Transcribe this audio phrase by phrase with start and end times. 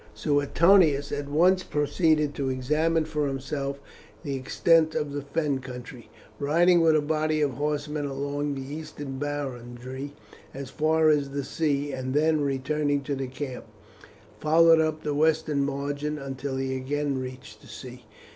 [0.15, 3.79] Suetonius at once proceeded to examine for himself
[4.23, 9.19] the extent of the Fen country, riding with a body of horsemen along the eastern
[9.19, 10.15] boundary
[10.55, 13.65] as far as the sea, and then, returning to the camp,
[14.39, 18.05] followed up the western margin until he again reached the sea.